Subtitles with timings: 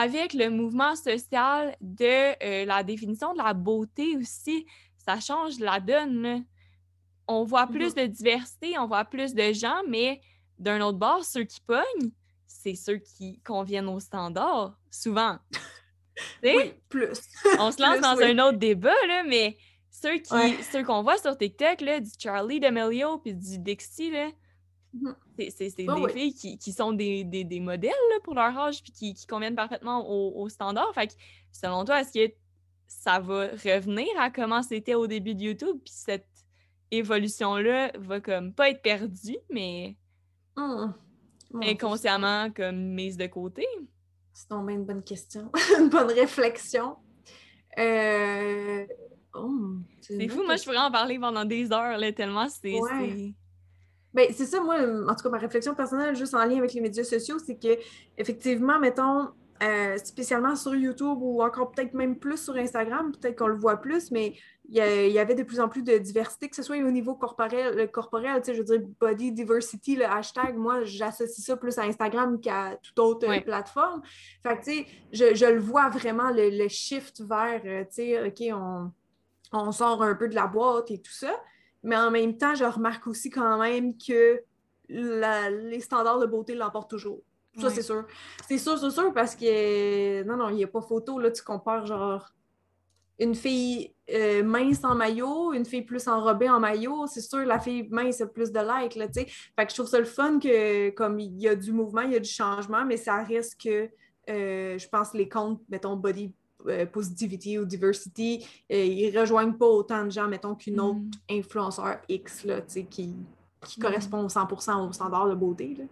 [0.00, 4.66] avec le mouvement social de euh, la définition de la beauté aussi,
[5.04, 6.44] ça change la donne.
[7.26, 8.02] On voit plus Mhm.
[8.02, 10.20] de diversité, on voit plus de gens, mais
[10.58, 12.10] d'un autre bord, ceux qui pognent,
[12.46, 15.38] c'est ceux qui conviennent aux standards, souvent.
[16.42, 17.20] Oui, plus.
[17.60, 18.24] on se lance plus, dans oui.
[18.24, 19.56] un autre débat, là, mais
[19.90, 20.56] ceux qui Ouais.
[20.72, 24.28] ceux qu'on voit sur TikTok, là, du Charlie D'Amelio puis du Dixie, là.
[25.38, 26.12] C'est c'est- c'est des oui.
[26.12, 29.26] filles qui, qui sont des, des, des modèles là, pour leur âge puis qui, qui
[29.26, 30.92] conviennent parfaitement aux au standards.
[30.94, 31.12] Fait que,
[31.52, 32.34] selon toi, est-ce que
[32.86, 36.26] ça va revenir à comment c'était au début de YouTube puis cette
[36.90, 39.96] évolution-là va comme pas être perdue, mais
[40.56, 40.94] Dieu,
[41.62, 43.66] inconsciemment comme mise de côté?
[44.32, 45.50] C'est bien une bonne question.
[45.78, 46.96] une bonne réflexion.
[47.78, 48.86] Euh...
[49.34, 49.52] oh,
[50.00, 52.80] C'est fou, moi je pourrais en parler pendant des heures là, tellement c'est...
[52.80, 53.34] Ouais.
[54.14, 56.72] C'est- Ben, c'est ça, moi, en tout cas, ma réflexion personnelle, juste en lien avec
[56.72, 57.78] les médias sociaux, c'est que,
[58.16, 59.28] effectivement, mettons,
[59.62, 63.78] euh, spécialement sur YouTube ou encore peut-être même plus sur Instagram, peut-être qu'on le voit
[63.78, 64.34] plus, mais
[64.68, 67.74] il y, avait de plus en plus de diversité, que ce soit au niveau corporel,
[67.74, 72.38] le corporel, je veux dire, body diversity, le hashtag, moi, j'associe ça plus à Instagram
[72.38, 74.02] qu'à toute autre euh, plateforme.
[74.46, 77.94] Fait que, tu sais, je, je le vois vraiment, le, le shift vers, euh, tu
[77.94, 78.92] sais, OK, on,
[79.52, 81.34] on sort un peu de la boîte et tout ça.
[81.82, 84.40] Mais en même temps, je remarque aussi quand même que
[84.88, 87.20] la- les standards de beauté l'emportent toujours.
[87.58, 87.72] Ça, Ouais.
[87.74, 88.04] c'est sûr.
[88.46, 91.18] C'est sûr, c'est sûr, parce que non, non, il n'y a pas photo.
[91.18, 92.28] Là, tu compares genre
[93.20, 97.06] une fille euh, mince en maillot, une fille plus enrobée en maillot.
[97.08, 99.26] C'est sûr, la fille mince a plus de likes, là, tu sais.
[99.26, 102.12] Fait que je trouve ça le fun que, comme il y a du mouvement, il
[102.12, 103.90] y a du changement, mais ça reste que,
[104.30, 106.32] euh, je pense, les comptes, mettons, body
[106.66, 111.10] euh, positivity ou diversity, euh, ils rejoignent pas autant de gens, mettons, qu'une autre Mm.
[111.38, 113.14] influenceur X, là, qui, qui
[113.78, 113.82] Mm.
[113.82, 115.84] correspond 100% aux standards de beauté, là.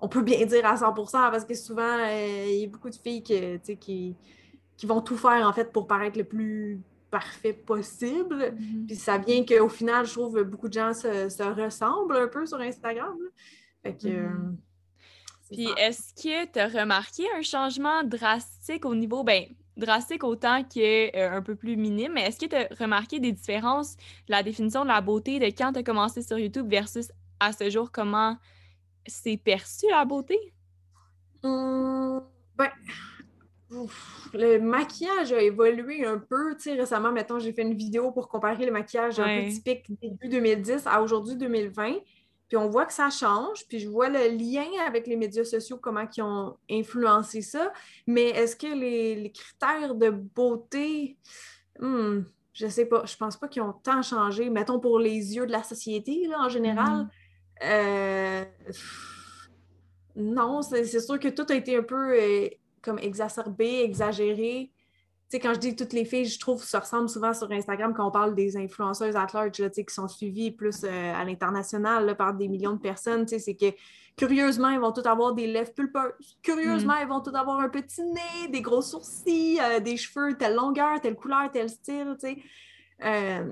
[0.00, 2.94] On peut bien dire à 100% parce que souvent, euh, il y a beaucoup de
[2.94, 4.14] filles que, qui,
[4.76, 8.54] qui vont tout faire, en fait, pour paraître le plus parfait possible.
[8.56, 8.86] Mhm.
[8.86, 12.46] Puis ça vient qu'au final, je trouve beaucoup de gens se, se ressemblent un peu
[12.46, 13.16] sur Instagram.
[13.20, 13.28] là.
[13.82, 14.28] Fait que.
[15.50, 19.44] Puis est-ce que tu as remarqué un changement drastique au niveau, ben,
[19.76, 23.32] drastique autant que euh, un peu plus minime, mais est-ce que tu as remarqué des
[23.32, 27.10] différences de la définition de la beauté de quand tu as commencé sur YouTube versus
[27.40, 28.36] à ce jour, comment
[29.06, 30.36] c'est perçu la beauté?
[31.42, 32.22] Hum,
[32.56, 32.70] ben,
[33.70, 36.56] ouf, le maquillage a évolué un peu.
[36.56, 39.86] Tu sais, récemment, mettons, j'ai fait une vidéo pour comparer le maquillage un peu typique
[40.00, 41.94] début 2010 à aujourd'hui 2020.
[42.48, 43.66] Puis on voit que ça change.
[43.68, 47.72] Puis je vois le lien avec les médias sociaux, comment ils ont influencé ça.
[48.06, 51.18] Mais est-ce que les, les critères de beauté,
[51.78, 52.20] hmm,
[52.58, 53.04] je sais pas.
[53.06, 54.50] Je pense pas qu'ils ont tant changé.
[54.50, 57.02] Mettons pour les yeux de la société, là, en général.
[57.02, 57.08] Mhm.
[57.64, 59.50] Euh, pff,
[60.16, 62.48] non, c'est c'est sûr que tout a été un peu euh,
[62.82, 64.72] comme exacerbé, exagéré.
[65.30, 67.52] Tu sais, quand je dis toutes les filles, je trouve que ça ressemble souvent sur
[67.52, 71.22] Instagram quand on parle des influenceuses at large, là, qui sont suivies plus euh, à
[71.22, 73.26] l'international par des millions de personnes.
[73.26, 73.76] Tu sais, C'est que
[74.16, 76.38] curieusement, ils vont toutes avoir des lèvres pulpeuses.
[76.42, 80.54] Curieusement, ils vont toutes avoir un petit nez, des gros sourcils, euh, des cheveux telle
[80.54, 82.16] longueur, telle couleur, tel style.
[82.18, 82.38] tu sais.
[83.04, 83.44] Euh,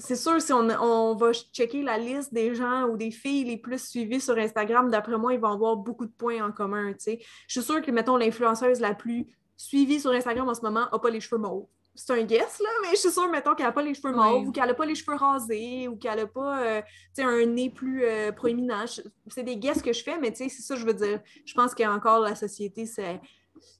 [0.00, 3.56] c'est sûr, si on, on va checker la liste des gens ou des filles les
[3.56, 6.92] plus suivies sur Instagram, d'après moi, ils vont avoir beaucoup de points en commun.
[7.06, 9.26] Je suis sûre que, mettons, l'influenceuse la plus
[9.60, 11.66] suivie sur Instagram en ce moment n'a pas les cheveux mauves.
[11.94, 14.42] C'est un guess, là, mais je suis sûre, mettons, qu'elle n'a pas les cheveux mauves
[14.42, 14.46] Oui.
[14.46, 17.44] ou qu'elle n'a pas les cheveux rasés ou qu'elle n'a pas euh, tu sais, un
[17.44, 18.84] nez plus euh, proéminent.
[19.26, 21.20] C'est des guesses que je fais, mais tu sais, c'est ça que je veux dire.
[21.44, 23.20] Je pense qu'encore la société, c'est.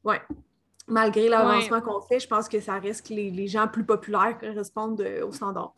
[0.05, 0.21] Ouais.
[0.87, 4.37] Malgré l'avancement qu'on fait, je pense que ça reste que les, les gens plus populaires
[4.39, 5.73] correspondent euh, aux standards.